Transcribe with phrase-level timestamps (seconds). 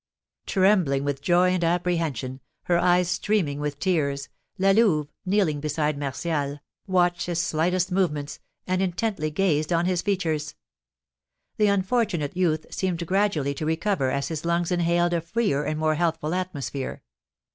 [0.47, 6.59] Trembling with joy and apprehension, her eyes streaming with tears, La Louve, kneeling beside Martial,
[6.87, 10.55] watched his slightest movements, and intently gazed on his features.
[11.57, 15.93] The unfortunate youth seemed gradually to recover as his lungs inhaled a freer and more
[15.93, 17.03] healthful atmosphere.